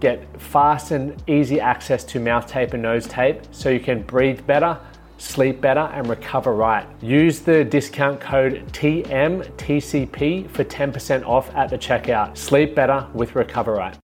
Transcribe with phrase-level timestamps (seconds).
[0.00, 4.46] get fast and easy access to mouth tape and nose tape so you can breathe
[4.46, 4.78] better,
[5.16, 6.86] sleep better, and recover right.
[7.02, 12.36] Use the discount code TMTCP for 10% off at the checkout.
[12.36, 13.98] Sleep better with Recover Right.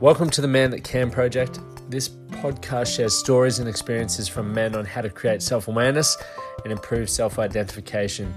[0.00, 1.60] Welcome to the Man That Can project.
[1.88, 6.16] This podcast shares stories and experiences from men on how to create self awareness
[6.64, 8.34] and improve self identification.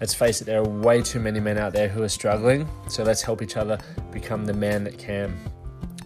[0.00, 2.68] Let's face it, there are way too many men out there who are struggling.
[2.88, 3.78] So let's help each other
[4.12, 5.36] become the man that can.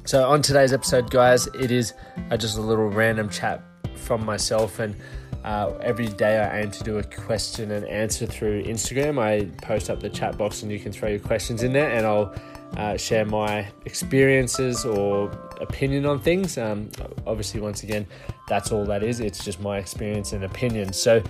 [0.04, 1.94] So, on today's episode, guys, it is
[2.30, 3.62] uh, just a little random chat
[3.94, 4.80] from myself.
[4.80, 4.96] And
[5.44, 9.20] uh, every day I aim to do a question and answer through Instagram.
[9.20, 12.04] I post up the chat box and you can throw your questions in there, and
[12.04, 12.34] I'll
[12.76, 16.58] uh, share my experiences or opinion on things.
[16.58, 16.90] Um,
[17.24, 18.04] obviously, once again,
[18.48, 19.20] that's all that is.
[19.20, 20.92] It's just my experience and opinion.
[20.92, 21.22] So,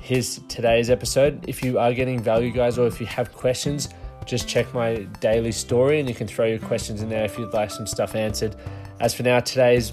[0.00, 1.44] here's today's episode.
[1.48, 3.88] If you are getting value, guys, or if you have questions,
[4.26, 7.52] just check my daily story and you can throw your questions in there if you'd
[7.52, 8.56] like some stuff answered.
[9.00, 9.92] As for now, today's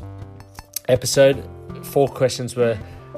[0.87, 1.43] episode,
[1.83, 2.77] four questions were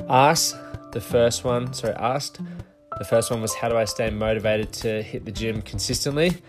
[0.10, 0.56] asked.
[0.92, 2.40] The first one, sorry, asked.
[2.98, 6.42] The first one was how do I stay motivated to hit the gym consistently?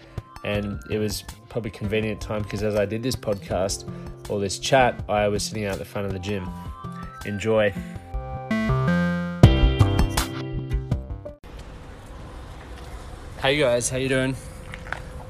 [0.45, 3.91] And it was probably convenient time because as I did this podcast
[4.31, 6.49] or this chat, I was sitting out the front of the gym.
[7.27, 7.75] Enjoy.
[13.43, 14.37] Hey guys, how you doing?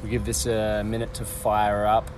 [0.03, 2.10] We give this a minute to fire up,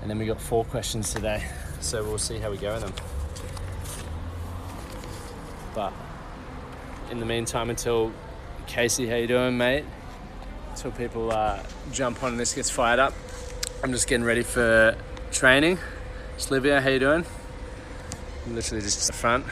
[0.00, 1.46] and then we got four questions today,
[1.80, 2.94] so we'll see how we go with them.
[5.74, 5.92] But
[7.10, 8.12] in the meantime, until
[8.66, 9.84] Casey, how you doing, mate?
[10.70, 11.62] Until people uh,
[11.92, 13.12] jump on and this gets fired up,
[13.84, 14.96] I'm just getting ready for
[15.32, 15.76] training.
[16.38, 17.26] Slivia, how you doing?
[18.46, 19.44] I'm literally just at the front.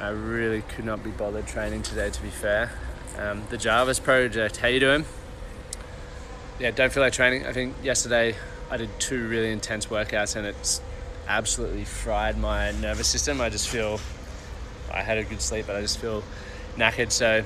[0.00, 2.72] I really could not be bothered training today, to be fair
[3.18, 4.56] um, the Jarvis project.
[4.58, 5.04] How you doing?
[6.58, 7.46] Yeah, don't feel like training.
[7.46, 8.36] I think yesterday
[8.70, 10.80] I did two really intense workouts and it's
[11.26, 13.40] absolutely fried my nervous system.
[13.40, 14.00] I just feel
[14.92, 16.22] I had a good sleep, but I just feel
[16.76, 17.10] knackered.
[17.10, 17.42] So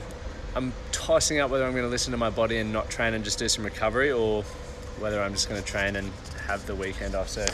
[0.55, 3.25] I'm tossing up whether I'm going to listen to my body and not train and
[3.25, 4.43] just do some recovery, or
[4.99, 6.11] whether I'm just going to train and
[6.47, 7.29] have the weekend off.
[7.29, 7.47] So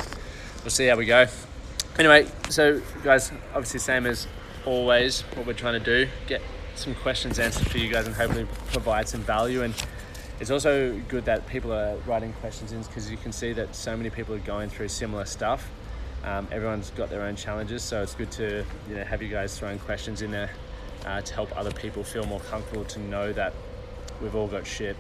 [0.63, 1.27] we'll see how we go.
[1.99, 4.27] Anyway, so guys, obviously same as
[4.65, 6.41] always, what we're trying to do get
[6.77, 9.63] some questions answered for you guys and hopefully provide some value.
[9.63, 9.75] And
[10.41, 13.97] it's also good that people are writing questions in because you can see that so
[13.97, 15.71] many people are going through similar stuff.
[16.25, 19.59] Um, everyone's got their own challenges, so it's good to you know have you guys
[19.59, 20.51] throwing questions in there
[21.05, 23.53] uh, to help other people feel more comfortable to know that
[24.23, 24.97] we've all got shit.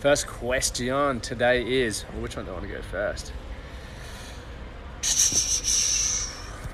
[0.00, 3.32] First question today is well, which one do I want to go first?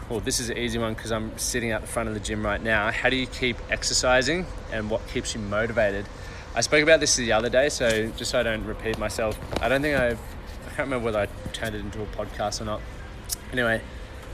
[0.09, 2.44] Well, this is an easy one because I'm sitting at the front of the gym
[2.44, 2.91] right now.
[2.93, 6.06] How do you keep exercising and what keeps you motivated?
[6.55, 9.69] I spoke about this the other day, so just so I don't repeat myself, I
[9.69, 10.21] don't think I've,
[10.65, 12.81] I can't remember whether I turned it into a podcast or not.
[13.53, 13.83] Anyway,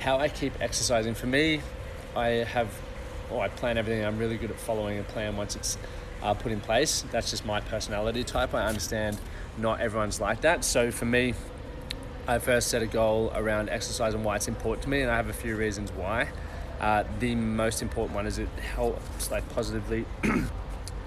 [0.00, 1.62] how I keep exercising for me,
[2.14, 2.68] I have,
[3.30, 4.04] oh, I plan everything.
[4.04, 5.78] I'm really good at following a plan once it's
[6.22, 7.04] uh, put in place.
[7.10, 8.54] That's just my personality type.
[8.54, 9.18] I understand
[9.56, 10.64] not everyone's like that.
[10.64, 11.34] So for me,
[12.26, 15.16] I first set a goal around exercise and why it's important to me, and I
[15.16, 16.28] have a few reasons why.
[16.80, 20.04] Uh, the most important one is it helps like positively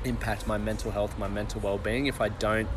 [0.05, 2.07] impact my mental health, my mental well-being.
[2.07, 2.67] If I don't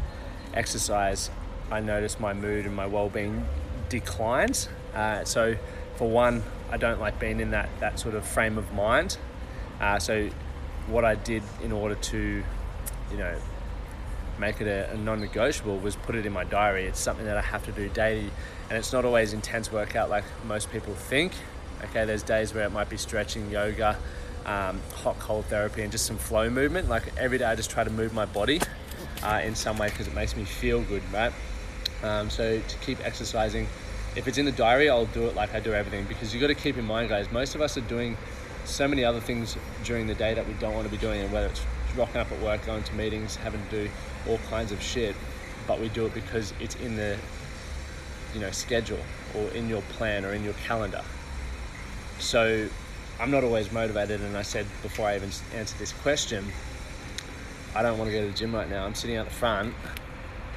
[0.55, 1.31] exercise,
[1.71, 3.45] I notice my mood and my well-being
[3.89, 4.69] declines.
[4.95, 5.57] Uh, so,
[5.97, 9.19] for one, I don't like being in that that sort of frame of mind.
[9.81, 10.29] Uh, so,
[10.87, 12.45] what I did in order to,
[13.11, 13.37] you know,
[14.39, 16.87] make it a, a non-negotiable was put it in my diary.
[16.87, 18.31] It's something that I have to do daily,
[18.69, 21.33] and it's not always intense workout like most people think.
[21.85, 23.97] Okay, there's days where it might be stretching, yoga,
[24.47, 26.89] um, hot cold therapy, and just some flow movement.
[26.89, 28.61] Like every day, I just try to move my body
[29.23, 31.33] uh, in some way because it makes me feel good, right?
[32.03, 33.67] Um, so to keep exercising,
[34.17, 36.49] if it's in the diary, I'll do it like I do everything because you got
[36.49, 37.31] to keep in mind, guys.
[37.31, 38.17] Most of us are doing
[38.65, 41.33] so many other things during the day that we don't want to be doing, and
[41.33, 41.63] whether it's
[41.97, 43.91] rocking up at work, going to meetings, having to do
[44.29, 45.15] all kinds of shit,
[45.67, 47.17] but we do it because it's in the
[48.35, 49.01] you know schedule
[49.35, 51.03] or in your plan or in your calendar.
[52.19, 52.69] So
[53.21, 54.21] I'm not always motivated.
[54.21, 56.45] And I said before I even answered this question,
[57.75, 58.85] I don't want to go to the gym right now.
[58.85, 59.75] I'm sitting out the front,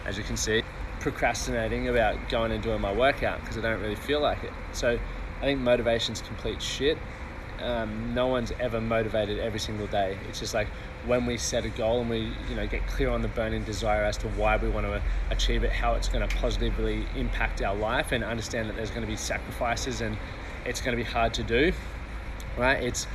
[0.05, 0.63] as you can see,
[0.99, 4.53] procrastinating about going and doing my workout because I don't really feel like it.
[4.73, 4.97] So
[5.39, 6.97] I think motivation's complete shit.
[7.59, 10.17] Um, no one's ever motivated every single day.
[10.29, 10.67] It's just like
[11.05, 14.03] when we set a goal and we, you know, get clear on the burning desire
[14.03, 17.75] as to why we want to achieve it, how it's going to positively impact our
[17.75, 20.17] life, and understand that there's going to be sacrifices and
[20.65, 21.73] it's going to be hard to do.
[22.57, 22.83] Right?
[22.83, 23.07] It's,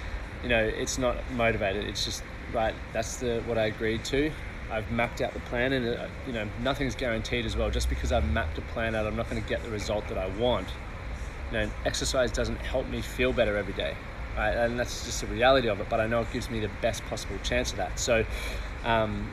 [0.43, 1.85] you know, it's not motivated.
[1.85, 2.23] It's just
[2.53, 2.75] right.
[2.93, 4.33] That's the what I agreed to.
[4.71, 7.71] I've mapped out the plan, and uh, you know, nothing's guaranteed as well.
[7.71, 10.19] Just because I've mapped a plan out, I'm not going to get the result that
[10.19, 10.69] I want.
[11.53, 13.95] You know, exercise doesn't help me feel better every day
[14.37, 15.89] And that's just the reality of it.
[15.89, 17.99] But I know it gives me the best possible chance of that.
[17.99, 18.25] So,
[18.85, 19.31] um,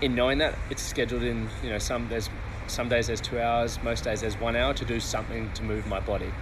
[0.00, 2.28] in knowing that it's scheduled in, you know, some there's
[2.66, 5.86] some days there's two hours, most days there's one hour to do something to move
[5.86, 6.32] my body.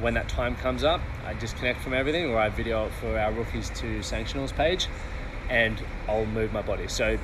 [0.00, 3.32] When that time comes up, I disconnect from everything, or I video it for our
[3.32, 4.86] rookies to sanctionals page,
[5.50, 6.86] and I'll move my body.
[6.86, 7.18] So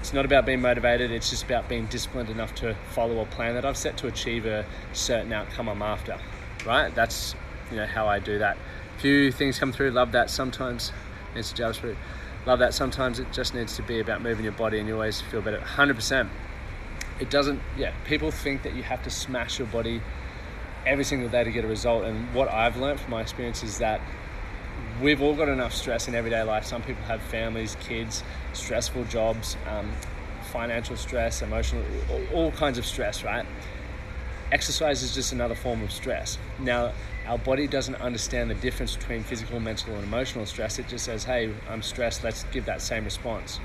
[0.00, 3.54] it's not about being motivated, it's just about being disciplined enough to follow a plan
[3.54, 6.18] that I've set to achieve a certain outcome I'm after.
[6.66, 6.94] Right?
[6.94, 7.34] That's
[7.70, 8.58] you know how I do that
[9.00, 9.90] few things come through.
[9.90, 10.92] Love that sometimes.
[11.34, 11.96] It's JavaScript.
[12.46, 15.20] Love that sometimes it just needs to be about moving your body and you always
[15.20, 15.58] feel better.
[15.58, 16.28] 100%.
[17.18, 20.00] It doesn't, yeah, people think that you have to smash your body
[20.86, 22.04] every single day to get a result.
[22.04, 24.00] And what I've learned from my experience is that
[25.02, 26.64] we've all got enough stress in everyday life.
[26.64, 28.22] Some people have families, kids,
[28.52, 29.90] stressful jobs, um,
[30.50, 31.84] financial stress, emotional,
[32.32, 33.46] all kinds of stress, right?
[34.52, 36.38] Exercise is just another form of stress.
[36.58, 36.92] Now,
[37.26, 40.78] our body doesn't understand the difference between physical, mental, and emotional stress.
[40.78, 43.60] It just says, hey, I'm stressed, let's give that same response.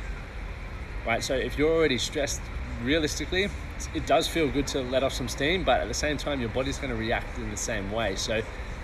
[1.06, 1.24] Right?
[1.24, 2.42] So if you're already stressed,
[2.84, 3.50] realistically,
[3.94, 6.50] it does feel good to let off some steam, but at the same time, your
[6.50, 8.16] body's going to react in the same way.
[8.16, 8.42] So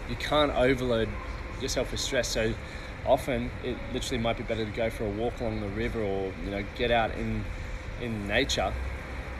[0.09, 1.09] you can't overload
[1.62, 2.27] yourself with stress.
[2.27, 2.53] So
[3.06, 6.31] often, it literally might be better to go for a walk along the river or
[6.44, 7.44] you know get out in
[8.01, 8.73] in nature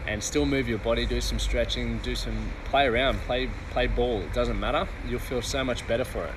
[0.08, 4.22] and still move your body, do some stretching, do some play around, play play ball.
[4.22, 4.88] It doesn't matter.
[5.08, 6.34] You'll feel so much better for it.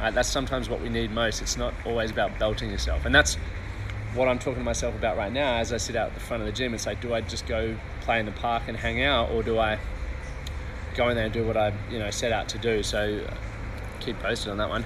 [0.00, 0.14] Right?
[0.14, 1.42] That's sometimes what we need most.
[1.42, 3.36] It's not always about belting yourself, and that's
[4.14, 5.56] what I'm talking to myself about right now.
[5.56, 7.46] As I sit out at the front of the gym, it's like, do I just
[7.46, 9.78] go play in the park and hang out, or do I
[10.96, 12.82] go in there and do what I you know set out to do?
[12.82, 13.34] So uh,
[14.00, 14.84] keep posted on that one.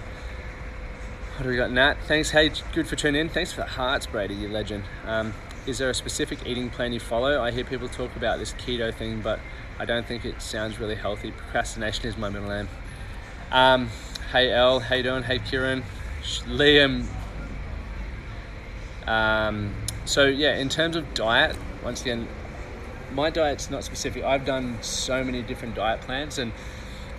[1.34, 1.72] What do we got?
[1.72, 2.30] Nat, thanks.
[2.30, 3.28] Hey, good for tuning in.
[3.28, 4.36] Thanks for the hearts, Brady.
[4.36, 4.84] You legend.
[5.04, 5.34] Um,
[5.66, 7.42] is there a specific eating plan you follow?
[7.42, 9.40] I hear people talk about this keto thing, but
[9.80, 11.32] I don't think it sounds really healthy.
[11.32, 12.68] Procrastination is my middle name.
[13.50, 13.88] Um,
[14.30, 15.24] hey El, how you doing?
[15.24, 15.82] Hey Kieran,
[16.22, 17.04] Liam.
[19.08, 22.28] Um, so yeah, in terms of diet, once again,
[23.12, 24.22] my diet's not specific.
[24.22, 26.52] I've done so many different diet plans, and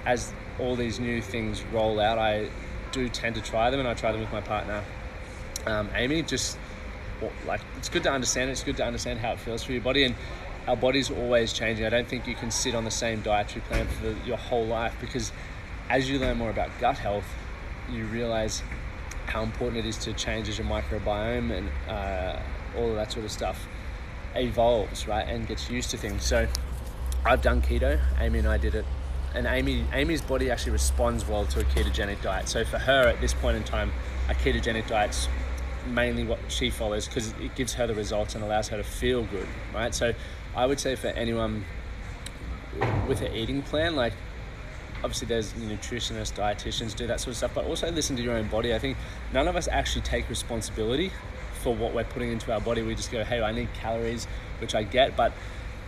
[0.05, 2.49] as all these new things roll out, I
[2.95, 4.83] do tend to try them, and I try them with my partner,
[5.65, 6.57] um, Amy, just
[7.45, 8.49] like it's good to understand.
[8.49, 10.15] It's good to understand how it feels for your body, and
[10.67, 11.85] our body's always changing.
[11.85, 14.65] I don't think you can sit on the same dietary plan for the, your whole
[14.65, 15.31] life because
[15.89, 17.27] as you learn more about gut health,
[17.91, 18.63] you realize
[19.27, 22.39] how important it is to change as your microbiome and uh,
[22.77, 23.67] all of that sort of stuff
[24.35, 26.23] evolves, right, and gets used to things.
[26.23, 26.47] So
[27.25, 27.99] I've done keto.
[28.19, 28.85] Amy and I did it,
[29.35, 32.47] and Amy Amy's body actually responds well to a ketogenic diet.
[32.47, 33.91] So for her at this point in time,
[34.29, 35.27] a ketogenic diet's
[35.87, 39.23] mainly what she follows because it gives her the results and allows her to feel
[39.25, 39.93] good, right?
[39.93, 40.13] So
[40.55, 41.65] I would say for anyone
[43.07, 44.13] with an eating plan, like
[45.03, 48.47] obviously there's nutritionists, dietitians do that sort of stuff, but also listen to your own
[48.47, 48.73] body.
[48.73, 48.97] I think
[49.33, 51.11] none of us actually take responsibility
[51.61, 52.81] for what we're putting into our body.
[52.81, 54.25] We just go, hey, I need calories,
[54.59, 55.33] which I get, but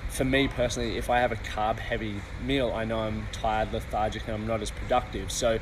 [0.10, 4.24] for me personally, if I have a carb heavy meal, I know I'm tired, lethargic,
[4.28, 5.32] and I'm not as productive.
[5.32, 5.60] So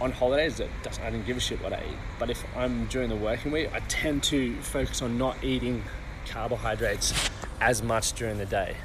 [0.00, 1.98] on holidays, I don't give a shit what I eat.
[2.18, 5.82] But if I'm during the working week, I tend to focus on not eating
[6.26, 8.76] carbohydrates as much during the day.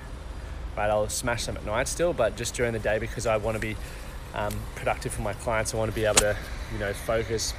[0.78, 3.56] Right, I'll smash them at night still, but just during the day because I want
[3.56, 3.76] to be
[4.34, 5.74] um, productive for my clients.
[5.74, 6.38] I want to be able to,
[6.72, 7.54] you know, focus,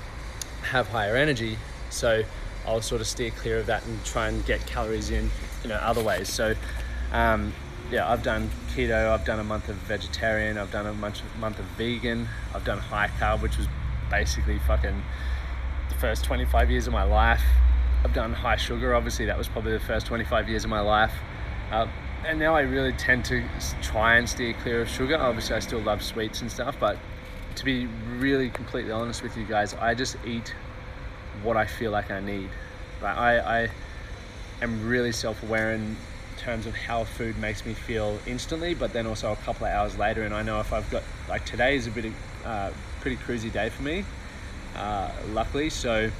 [0.63, 1.59] have higher energy.
[1.91, 2.23] So
[2.67, 5.31] I'll sort of steer clear of that and try and get calories in,
[5.63, 6.31] you know, other ways.
[6.31, 6.55] So
[7.13, 7.53] um,
[7.91, 11.59] yeah, I've done keto, I've done a month of vegetarian, I've done a month, month
[11.59, 13.69] of vegan, I've done high carb, which was
[14.11, 15.03] basically fucking
[15.91, 17.43] the first 25 years of my life.
[18.05, 21.13] I've done high sugar, obviously, that was probably the first 25 years of my life.
[21.71, 21.87] Uh,
[22.27, 23.45] and now I really tend to
[23.83, 25.17] try and steer clear of sugar.
[25.17, 26.97] Obviously, I still love sweets and stuff, but
[27.57, 27.87] to be
[28.19, 30.55] really completely honest with you guys, I just eat
[31.43, 32.49] what I feel like I need.
[33.03, 33.69] Like I, I
[34.63, 35.97] am really self-aware and
[36.43, 39.97] terms of how food makes me feel instantly, but then also a couple of hours
[39.97, 40.23] later.
[40.25, 42.13] And I know if I've got like today is a bit
[42.45, 42.71] uh,
[43.01, 44.05] pretty cruisy day for me,
[44.77, 45.71] uh, luckily.
[45.71, 46.11] So,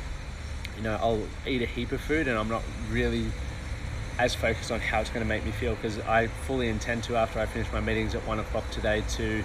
[0.77, 3.27] you know, I'll eat a heap of food and I'm not really
[4.19, 7.17] as focused on how it's going to make me feel because I fully intend to,
[7.17, 9.43] after I finish my meetings at one o'clock today, to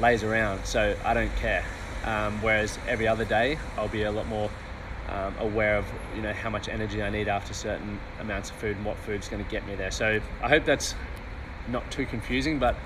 [0.00, 0.64] laze around.
[0.64, 1.64] So I don't care.
[2.04, 4.50] Um, whereas every other day, I'll be a lot more
[5.08, 8.76] um, aware of you know how much energy I need after certain amounts of food
[8.76, 9.90] and what food's going to get me there.
[9.90, 10.94] So I hope that's
[11.68, 12.76] not too confusing, but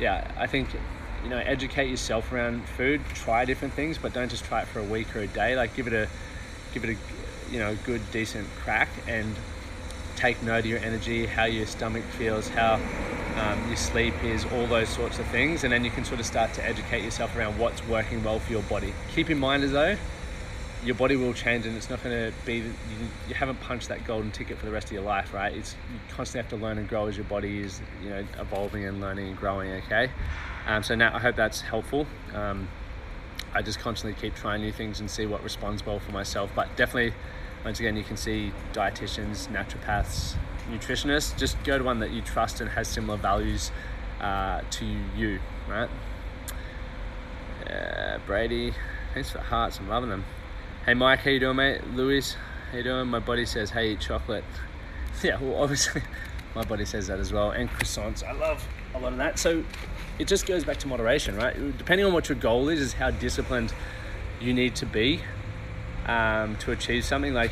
[0.00, 0.68] yeah, I think
[1.22, 3.00] you know educate yourself around food.
[3.14, 5.56] Try different things, but don't just try it for a week or a day.
[5.56, 6.08] Like give it a
[6.74, 9.34] give it a you know good decent crack and
[10.16, 12.74] take note of your energy, how your stomach feels, how
[13.36, 16.26] um, your sleep is, all those sorts of things, and then you can sort of
[16.26, 18.92] start to educate yourself around what's working well for your body.
[19.14, 19.96] Keep in mind as though
[20.84, 22.72] your body will change and it's not going to be you,
[23.28, 25.54] you, haven't punched that golden ticket for the rest of your life right?
[25.54, 28.84] It's you constantly have to learn and grow as your body is you know evolving
[28.84, 30.10] and learning and growing okay?
[30.66, 32.06] Um, so now i hope that's helpful.
[32.34, 32.68] Um,
[33.54, 36.68] i just constantly keep trying new things and see what responds well for myself but
[36.76, 37.14] definitely
[37.64, 40.34] once again you can see dietitians naturopaths
[40.70, 43.72] nutritionists just go to one that you trust and has similar values
[44.20, 44.84] uh, to
[45.16, 45.88] you right?
[47.68, 48.74] Uh, brady
[49.14, 50.24] thanks for the hearts i'm loving them
[50.88, 51.86] Hey Mike, how you doing, mate?
[51.92, 52.34] Louis,
[52.70, 53.08] how you doing?
[53.08, 54.42] My buddy says, hey, eat chocolate.
[55.22, 56.00] yeah, well, obviously,
[56.54, 57.50] my body says that as well.
[57.50, 59.38] And croissants, I love a lot of that.
[59.38, 59.62] So
[60.18, 61.54] it just goes back to moderation, right?
[61.76, 63.74] Depending on what your goal is, is how disciplined
[64.40, 65.20] you need to be
[66.06, 67.34] um, to achieve something.
[67.34, 67.50] Like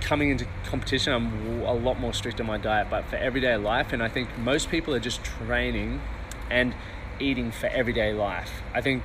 [0.00, 3.92] coming into competition, I'm a lot more strict on my diet, but for everyday life,
[3.92, 6.00] and I think most people are just training
[6.48, 6.74] and
[7.20, 8.62] eating for everyday life.
[8.72, 9.02] I think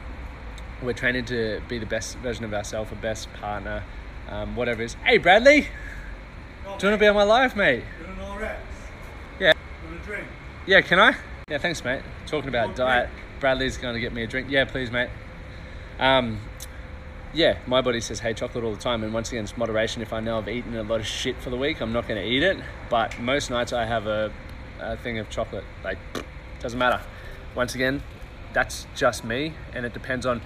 [0.81, 3.83] we're training to be the best version of ourselves, a best partner,
[4.29, 4.93] um, whatever it is.
[5.05, 5.67] Hey, Bradley, do
[6.65, 7.83] you want to be on my life, mate?
[9.39, 9.53] Yeah.
[10.65, 11.15] Yeah, can I?
[11.49, 12.01] Yeah, thanks, mate.
[12.25, 14.47] Talking about diet, Bradley's going to get me a drink.
[14.49, 15.09] Yeah, please, mate.
[15.99, 16.39] Um,
[17.33, 20.01] yeah, my body says hey chocolate all the time, and once again, it's moderation.
[20.01, 22.21] If I know I've eaten a lot of shit for the week, I'm not going
[22.21, 22.57] to eat it.
[22.89, 24.31] But most nights I have a,
[24.79, 25.63] a thing of chocolate.
[25.83, 25.97] Like,
[26.59, 27.01] doesn't matter.
[27.55, 28.01] Once again,
[28.53, 30.41] that's just me, and it depends on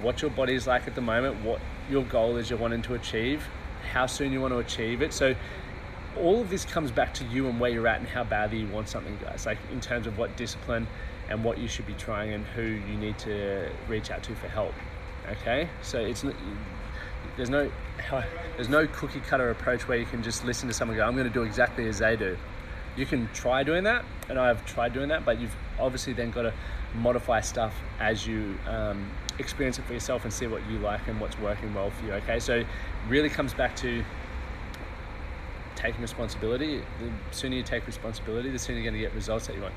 [0.00, 2.94] what your body is like at the moment, what your goal is you're wanting to
[2.94, 3.46] achieve,
[3.92, 5.12] how soon you want to achieve it.
[5.12, 5.34] So
[6.18, 8.68] all of this comes back to you and where you're at and how badly you
[8.68, 9.46] want something, guys.
[9.46, 10.86] Like in terms of what discipline
[11.28, 14.48] and what you should be trying and who you need to reach out to for
[14.48, 14.74] help.
[15.30, 16.24] Okay, so it's
[17.36, 17.70] there's no
[18.56, 21.28] there's no cookie cutter approach where you can just listen to someone go, I'm going
[21.28, 22.36] to do exactly as they do.
[22.96, 26.42] You can try doing that, and I've tried doing that, but you've obviously then got
[26.42, 26.52] to
[26.94, 31.20] modify stuff as you um, experience it for yourself and see what you like and
[31.20, 32.12] what's working well for you.
[32.12, 32.64] Okay, so
[33.08, 34.04] really comes back to
[35.76, 36.78] taking responsibility.
[36.78, 39.74] The sooner you take responsibility, the sooner you're going to get results that you want.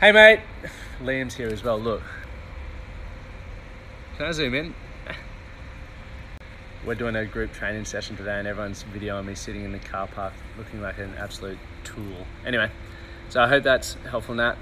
[0.00, 0.40] Hey, mate,
[1.02, 1.78] Liam's here as well.
[1.78, 2.02] Look,
[4.16, 4.74] can I zoom in?
[6.86, 10.06] We're doing a group training session today, and everyone's videoing me sitting in the car
[10.06, 12.26] park looking like an absolute tool.
[12.46, 12.70] Anyway,
[13.28, 14.56] so I hope that's helpful, Nat.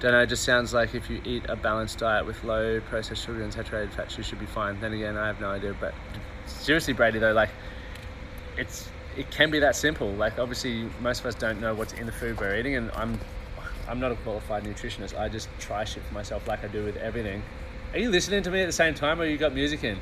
[0.00, 3.22] Don't know, it just sounds like if you eat a balanced diet with low processed
[3.22, 4.80] sugar and saturated fats, you should be fine.
[4.80, 5.76] Then again, I have no idea.
[5.78, 5.92] But
[6.46, 7.50] seriously, Brady, though, like,
[8.56, 8.88] it's
[9.18, 10.10] it can be that simple.
[10.12, 13.20] Like, obviously, most of us don't know what's in the food we're eating, and I'm
[13.88, 15.18] I'm not a qualified nutritionist.
[15.18, 17.42] I just try shit for myself, like I do with everything.
[17.92, 19.98] Are you listening to me at the same time, or you got music in?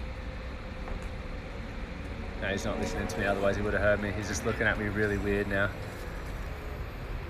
[2.40, 3.26] No, he's not listening to me.
[3.26, 4.12] Otherwise, he would have heard me.
[4.12, 5.70] He's just looking at me really weird now.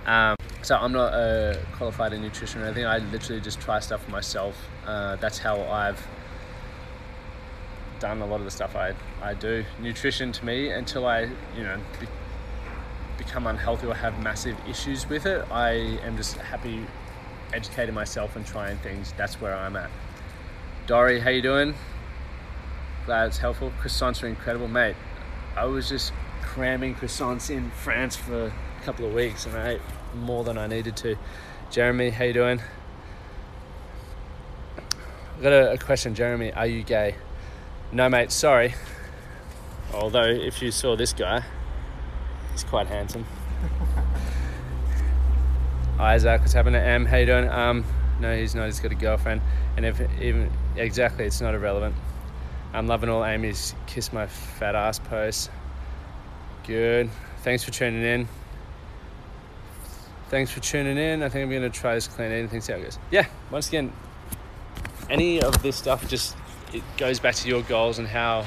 [0.04, 0.37] Um,
[0.68, 2.84] so I'm not a qualified in nutrition or anything.
[2.84, 4.54] I literally just try stuff for myself.
[4.87, 6.06] Uh, that's how I've
[8.00, 9.64] done a lot of the stuff I, I do.
[9.80, 11.20] Nutrition to me, until I,
[11.56, 12.06] you know, be,
[13.16, 15.70] become unhealthy or have massive issues with it, I
[16.04, 16.84] am just happy
[17.54, 19.14] educating myself and trying things.
[19.16, 19.88] That's where I'm at.
[20.87, 21.76] Dory, how you doing?
[23.06, 23.72] Glad it's helpful.
[23.80, 24.96] Croissants are incredible, mate.
[25.56, 29.80] I was just cramming croissants in France for a couple of weeks and I
[30.14, 31.16] more than I needed to.
[31.70, 32.60] Jeremy, how you doing?
[35.36, 36.52] I've got a, a question, Jeremy.
[36.52, 37.14] Are you gay?
[37.92, 38.32] No, mate.
[38.32, 38.74] Sorry.
[39.94, 41.42] Although, if you saw this guy,
[42.52, 43.26] he's quite handsome.
[45.98, 46.80] Isaac, what's happening?
[46.80, 47.48] Em, how you doing?
[47.48, 47.84] Um,
[48.20, 48.66] no, he's not.
[48.66, 49.40] He's got a girlfriend,
[49.76, 51.94] and if even exactly, it's not irrelevant.
[52.72, 55.48] I'm loving all Amy's kiss my fat ass posts.
[56.66, 57.08] Good.
[57.42, 58.28] Thanks for tuning in.
[60.28, 61.23] Thanks for tuning in.
[61.23, 62.99] I think I'm to try this clean eating see how it goes.
[63.11, 63.92] Yeah, once again,
[65.08, 66.37] any of this stuff just
[66.73, 68.47] it goes back to your goals and how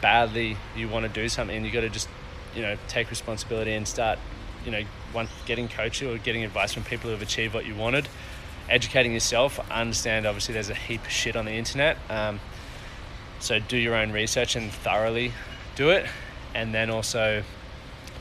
[0.00, 1.64] badly you want to do something.
[1.64, 2.08] You got to just,
[2.54, 4.18] you know, take responsibility and start,
[4.64, 7.76] you know, one getting coaching or getting advice from people who have achieved what you
[7.76, 8.08] wanted,
[8.68, 9.60] educating yourself.
[9.70, 11.96] Understand, obviously, there's a heap of shit on the internet.
[12.10, 12.40] Um,
[13.38, 15.32] So do your own research and thoroughly
[15.74, 16.06] do it,
[16.54, 17.42] and then also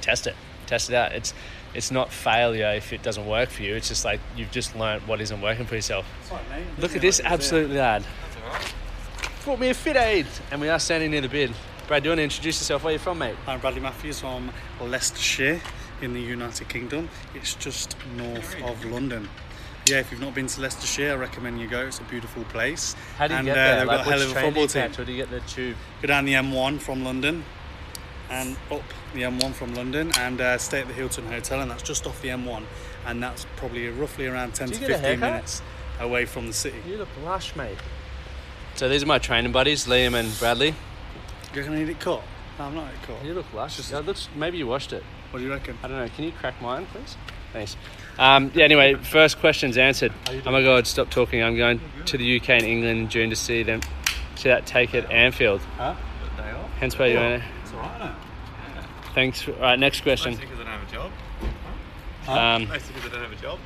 [0.01, 0.35] test it.
[0.65, 1.11] Test it out.
[1.11, 1.33] It's
[1.73, 3.75] it's not failure if it doesn't work for you.
[3.75, 6.05] It's just like you've just learned what isn't working for yourself.
[6.77, 8.03] Look at this absolute lad.
[9.43, 11.51] Brought me a fit aid, and we are standing near the bid.
[11.87, 12.83] Brad, do you want to introduce yourself?
[12.83, 13.35] Where are you from, mate?
[13.47, 15.59] I'm Bradley Matthews from Leicestershire
[16.01, 17.09] in the United Kingdom.
[17.33, 19.27] It's just north of London.
[19.87, 21.87] Yeah, if you've not been to Leicestershire, I recommend you go.
[21.87, 22.95] It's a beautiful place.
[23.17, 23.77] How do you and, get uh, there?
[23.79, 24.81] They've Like, got a hell of a train do football team.
[24.89, 25.75] catch, or do you get the tube?
[26.01, 27.43] Go down the M1 from London
[28.31, 28.81] and up
[29.13, 32.19] the M1 from London and uh, stay at the Hilton Hotel, and that's just off
[32.21, 32.63] the M1,
[33.05, 35.61] and that's probably roughly around 10 to you get a 15 minutes
[35.99, 36.77] away from the city.
[36.87, 37.77] You look lush, mate.
[38.75, 40.73] So these are my training buddies, Liam and Bradley.
[41.53, 42.23] You're gonna need it cut?
[42.57, 43.23] No, I'm not it cut.
[43.25, 43.75] You look lush.
[43.77, 45.03] Just- Yeah, it looks, maybe you washed it.
[45.31, 45.77] What do you reckon?
[45.83, 46.09] I don't know.
[46.15, 47.15] Can you crack mine, please?
[47.53, 47.75] Thanks.
[48.17, 48.63] Um, yeah.
[48.63, 50.13] Anyway, first question's answered.
[50.45, 50.87] Oh my God!
[50.87, 51.43] Stop talking.
[51.43, 53.81] I'm going to the UK and England in June to see them.
[54.35, 55.59] See that take at Anfield.
[55.77, 55.95] Huh?
[56.79, 57.35] Hence why you're in it.
[57.37, 57.60] It's alright, isn't it?
[59.13, 59.47] Thanks.
[59.47, 59.77] All right.
[59.79, 60.31] Next question.
[60.31, 61.11] Mostly because I don't have a job.
[62.27, 63.59] Um, Mostly because I don't have a job.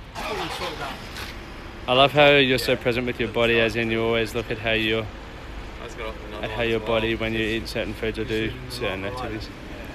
[1.88, 4.58] I love how you're so present with your body, as in you always look at
[4.58, 7.94] how you I just got off another at how your body when you eat certain
[7.94, 9.50] foods or do certain activities.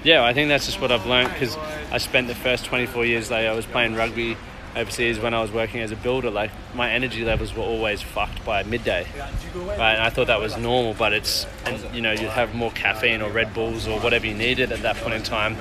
[0.04, 1.56] Yeah, I think that's just what I've learned because
[1.90, 4.36] I spent the first 24 years like I was playing rugby
[4.76, 6.30] overseas when I was working as a builder.
[6.30, 9.06] Like my energy levels were always fucked by midday,
[9.54, 9.94] right?
[9.94, 13.22] And I thought that was normal, but it's and you know you'd have more caffeine
[13.22, 15.56] or Red Bulls or whatever you needed at that point in time,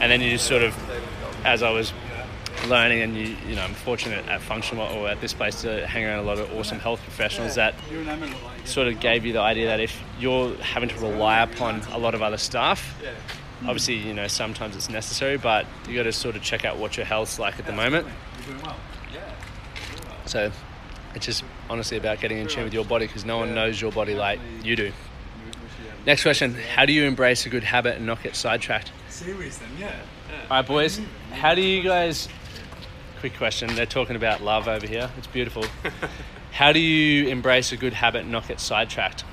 [0.00, 0.74] and then you just sort of,
[1.44, 1.92] as I was
[2.68, 6.04] learning and you you know I'm fortunate at Functional or at this place to hang
[6.04, 7.74] around a lot of awesome health professionals that
[8.64, 12.14] sort of gave you the idea that if you're having to rely upon a lot
[12.14, 12.98] of other stuff,
[13.62, 16.96] obviously, you know, sometimes it's necessary, but you got to sort of check out what
[16.96, 18.06] your health's like at the moment.
[18.46, 18.76] You're doing well.
[19.12, 19.32] Yeah.
[20.26, 20.52] So
[21.14, 23.92] it's just honestly about getting in tune with your body because no one knows your
[23.92, 24.92] body like you do.
[26.04, 28.92] Next question How do you embrace a good habit and not get sidetracked?
[29.08, 29.92] Serious then, yeah.
[30.50, 31.00] All right, boys,
[31.32, 32.28] how do you guys?
[33.20, 33.74] Quick question.
[33.74, 35.10] They're talking about love over here.
[35.16, 35.64] It's beautiful.
[36.52, 39.24] How do you embrace a good habit and not get sidetracked?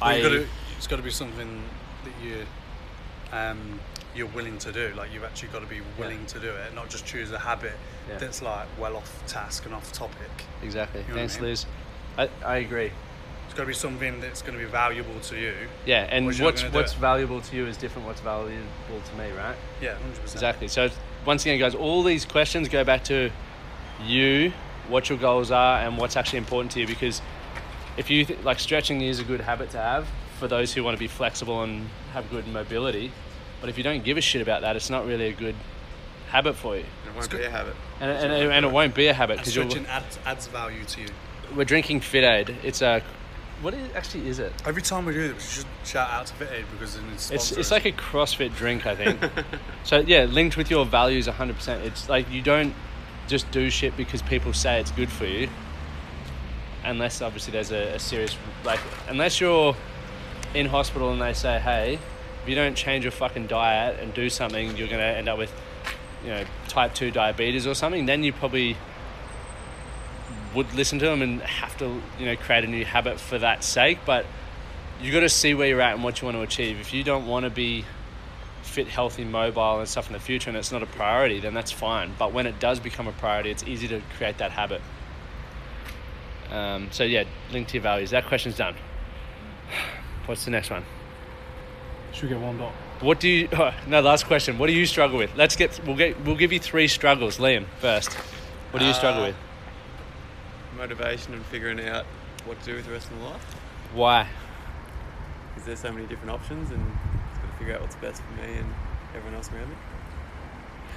[0.00, 1.62] Well, I- gotta, it's got to be something
[2.04, 2.46] that you
[3.32, 3.80] um,
[4.16, 4.92] you're willing to do.
[4.96, 7.74] Like you've actually got to be willing to do it, not just choose a habit
[8.08, 8.18] Yeah.
[8.18, 10.30] that's like well off task and off topic.
[10.62, 11.00] Exactly.
[11.02, 11.50] You know what I Thanks, mean?
[11.50, 11.66] Liz.
[12.18, 12.90] I, I agree.
[13.44, 15.54] It's got to be something that's going to be valuable to you.
[15.84, 18.06] Yeah, and what's what's valuable to you is different.
[18.08, 18.56] What's valuable
[18.88, 19.54] to me, right?
[19.80, 20.32] Yeah, hundred percent.
[20.34, 20.68] Exactly.
[20.68, 20.88] So
[21.24, 23.30] once again, guys, all these questions go back to
[24.04, 24.52] you,
[24.88, 26.86] what your goals are, and what's actually important to you.
[26.86, 27.20] Because
[27.96, 30.94] if you th- like stretching is a good habit to have for those who want
[30.96, 33.12] to be flexible and have good mobility,
[33.60, 35.54] but if you don't give a shit about that, it's not really a good
[36.30, 37.40] habit for you, And it won't good.
[37.40, 37.74] be a habit.
[38.00, 41.00] and and, and it won't be a habit And because stretching adds, adds value to
[41.02, 41.08] you.
[41.54, 42.56] we're drinking Fit Aid.
[42.62, 43.02] It's a
[43.62, 44.52] what is, actually is it?
[44.66, 47.52] Every time we do this, we should shout out to Fit Aid because it's It's,
[47.52, 49.18] it's like a CrossFit drink, I think.
[49.84, 51.84] so yeah, linked with your values 100%.
[51.86, 52.74] It's like you don't
[53.28, 55.48] just do shit because people say it's good for you,
[56.84, 59.74] unless obviously there's a, a serious like unless you're
[60.54, 61.98] in hospital and they say, hey,
[62.46, 65.52] if you don't change your fucking diet and do something, you're gonna end up with
[66.22, 68.06] you know type two diabetes or something.
[68.06, 68.76] Then you probably
[70.54, 73.64] would listen to them and have to you know create a new habit for that
[73.64, 74.26] sake, but
[75.02, 76.78] you got to see where you're at and what you want to achieve.
[76.78, 77.84] If you don't want to be
[78.62, 81.72] fit, healthy, mobile, and stuff in the future, and it's not a priority, then that's
[81.72, 82.12] fine.
[82.16, 84.82] But when it does become a priority, it's easy to create that habit.
[86.52, 88.10] Um, so yeah, link to your values.
[88.10, 88.76] That question's done.
[90.26, 90.84] What's the next one?
[92.16, 92.72] Should we get one dot?
[93.00, 93.48] What do you?
[93.58, 94.58] Oh, no, last question.
[94.58, 95.30] What do you struggle with?
[95.36, 95.78] Let's get.
[95.86, 96.18] We'll get.
[96.24, 97.36] We'll give you three struggles.
[97.38, 98.14] Liam first.
[98.72, 99.36] What do you struggle Uh, with?
[100.78, 102.04] Motivation and figuring out
[102.46, 103.42] what to do with the rest of my life.
[103.94, 104.26] Why?
[105.54, 106.80] Because there's so many different options and
[107.30, 108.74] just got to figure out what's best for me and
[109.14, 109.76] everyone else around me.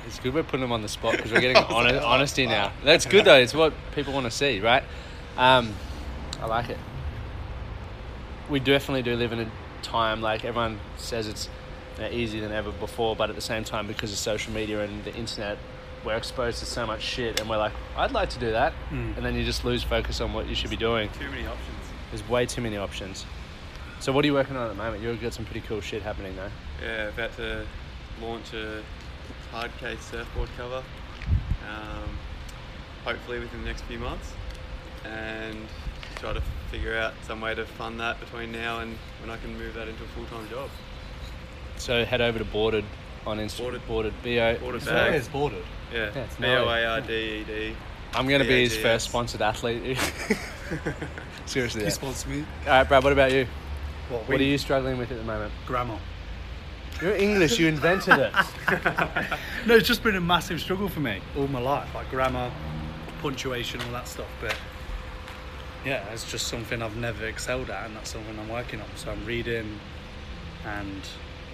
[0.08, 2.72] It's good we're putting them on the spot because we're getting hone- honesty now.
[2.84, 3.36] That's good though.
[3.36, 4.84] It's what people want to see, right?
[5.38, 5.74] Um,
[6.42, 6.78] I like it.
[8.50, 11.50] We definitely do live in a time like everyone says it's
[11.98, 14.82] you know, easier than ever before, but at the same time, because of social media
[14.82, 15.58] and the internet,
[16.06, 19.18] we're exposed to so much shit, and we're like, I'd like to do that, Mm.
[19.18, 21.10] and then you just lose focus on what you should be doing.
[21.20, 21.78] Too many options.
[22.12, 23.26] There's way too many options.
[24.00, 25.04] So, what are you working on at the moment?
[25.04, 26.50] You've got some pretty cool shit happening though.
[26.82, 27.66] Yeah, about to
[28.22, 28.82] launch a
[29.52, 30.82] hard case surfboard cover.
[31.70, 32.18] Um,
[33.04, 34.32] hopefully within the next few months,
[35.04, 35.58] and
[36.16, 39.58] try to figure out some way to fund that between now and when I can
[39.58, 40.70] move that into a full time job.
[41.78, 42.86] So head over to Boarded
[43.26, 43.60] on Instagram.
[43.60, 43.88] Boarded.
[43.88, 44.14] Boarded.
[44.24, 44.56] B O.
[44.58, 45.14] Boarded Yeah, bag.
[45.16, 45.64] it's bordered.
[45.94, 47.76] Yeah, Yeah, it's B O A R D E D.
[48.14, 49.98] I'm gonna be his first sponsored athlete.
[51.46, 51.82] Seriously.
[51.82, 51.92] He Yeah.
[51.94, 52.46] sponsors me.
[52.66, 53.04] All right, Brad.
[53.04, 53.46] What about you?
[54.10, 55.52] What, What are you struggling with at the moment?
[55.68, 55.98] Grammar.
[57.02, 57.60] You're English.
[57.60, 58.34] You invented it.
[59.66, 62.50] No, it's just been a massive struggle for me all my life, like grammar,
[63.22, 64.28] punctuation, all that stuff.
[64.42, 64.56] But
[65.86, 68.88] yeah, it's just something I've never excelled at, and that's something I'm working on.
[68.96, 69.80] So I'm reading,
[70.66, 71.02] and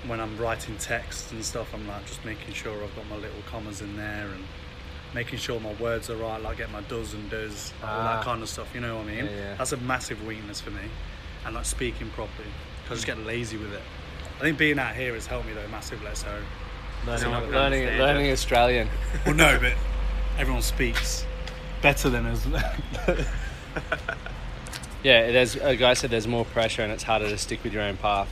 [0.08, 3.42] when I'm writing text and stuff, I'm like just making sure I've got my little
[3.48, 4.44] commas in there and
[5.14, 8.16] making sure my words are right, like get my does and does, all Ah.
[8.18, 8.68] that kind of stuff.
[8.74, 9.26] You know what I mean?
[9.26, 9.56] Yeah, yeah.
[9.56, 10.82] That's a massive weakness for me,
[11.46, 12.50] and like speaking properly,
[12.90, 13.82] I just get lazy with it.
[14.38, 16.10] I think being out here has helped me though massively.
[16.14, 16.28] So
[17.08, 18.32] learning, can learning, learning.
[18.32, 18.90] Australian.
[19.26, 19.74] well, no, but
[20.38, 21.26] everyone speaks
[21.82, 22.46] better than us.
[25.06, 27.84] Yeah, there's a guy said there's more pressure and it's harder to stick with your
[27.84, 28.28] own path.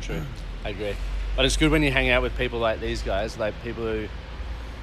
[0.00, 0.22] True,
[0.64, 0.94] I agree.
[1.34, 4.06] But it's good when you hang out with people like these guys, like people who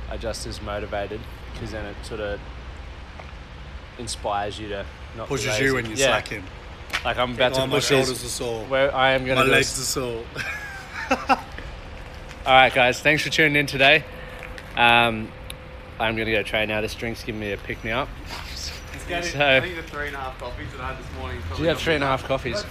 [0.10, 1.22] are just as motivated,
[1.54, 2.42] because then it sort of
[3.98, 5.64] inspires you to not Pushes lazy.
[5.64, 6.08] you when you're yeah.
[6.08, 6.44] slacking.
[7.06, 8.26] Like I'm about oh, to my shoulders this.
[8.26, 8.66] are sore.
[8.66, 9.46] Where I am my gonna.
[9.46, 9.96] do legs this.
[9.96, 10.26] are sore.
[12.46, 13.00] All right, guys.
[13.00, 14.04] Thanks for tuning in today.
[14.76, 15.32] Um,
[16.02, 16.82] I'm gonna go train now.
[16.82, 18.10] This drink's giving me a pick me up.
[19.08, 21.42] So- I think the three and a half coffees that I had this morning.
[21.56, 22.64] Do you have three and a half coffees?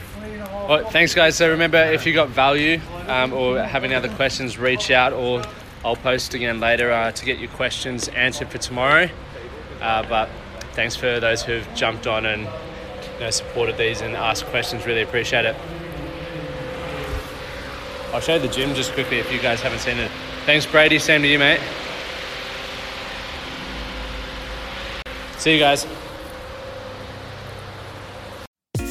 [0.68, 1.36] Well, thanks, guys.
[1.36, 5.42] So remember, if you got value um, or have any other questions, reach out, or
[5.84, 9.08] I'll post again later uh, to get your questions answered for tomorrow.
[9.80, 10.28] Uh, but
[10.72, 14.86] thanks for those who've jumped on and you know, supported these and asked questions.
[14.86, 15.56] Really appreciate it.
[18.12, 20.10] I'll show you the gym just quickly if you guys haven't seen it.
[20.44, 20.98] Thanks, Brady.
[20.98, 21.60] Same to you, mate.
[25.38, 25.86] See you guys.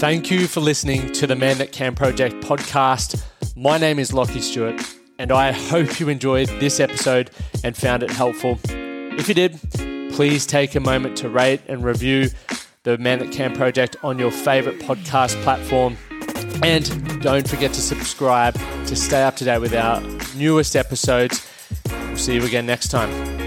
[0.02, 3.24] Thank you for listening to the Man That Can Project podcast.
[3.56, 4.82] My name is Lachie Stuart,
[5.20, 7.30] and I hope you enjoyed this episode
[7.64, 8.58] and found it helpful.
[8.64, 9.60] If you did,
[10.12, 12.30] please take a moment to rate and review
[12.82, 15.96] the Man That Can Project on your favorite podcast platform.
[16.64, 18.56] And don't forget to subscribe
[18.88, 20.02] to stay up to date with our
[20.36, 21.48] newest episodes.
[21.92, 23.41] We'll see you again next time.